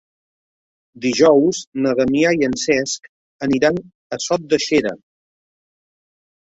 [1.03, 3.07] Dijous na Damià i en Cesc
[3.51, 3.81] aniran
[4.19, 4.99] a Sot de Xera.